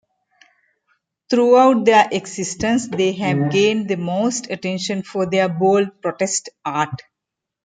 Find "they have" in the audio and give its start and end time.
2.87-3.51